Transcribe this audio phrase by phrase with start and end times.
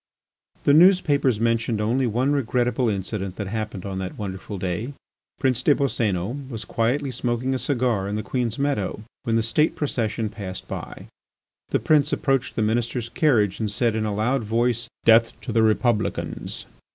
[0.63, 4.95] The newspapers mentioned only one regrettable incident that happened on that wonderful day.
[5.39, 9.75] Prince des Boscénos was quietly smoking a cigar in the Queen's Meadow when the State
[9.75, 11.05] procession passed by.
[11.69, 15.61] The prince approached the Minister's carriage and said in a loud voice: "Death to the
[15.61, 16.65] Republicans!"